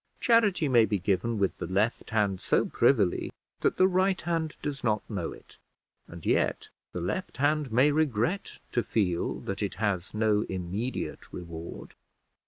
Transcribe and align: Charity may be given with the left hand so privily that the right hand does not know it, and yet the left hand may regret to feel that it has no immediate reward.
Charity 0.19 0.67
may 0.67 0.85
be 0.85 0.97
given 0.97 1.37
with 1.37 1.59
the 1.59 1.67
left 1.67 2.09
hand 2.09 2.41
so 2.41 2.65
privily 2.65 3.29
that 3.59 3.77
the 3.77 3.87
right 3.87 4.19
hand 4.19 4.57
does 4.63 4.83
not 4.83 5.07
know 5.07 5.31
it, 5.31 5.59
and 6.07 6.25
yet 6.25 6.69
the 6.91 6.99
left 7.01 7.37
hand 7.37 7.71
may 7.71 7.91
regret 7.91 8.53
to 8.71 8.81
feel 8.81 9.35
that 9.41 9.61
it 9.61 9.75
has 9.75 10.15
no 10.15 10.41
immediate 10.49 11.31
reward. 11.31 11.93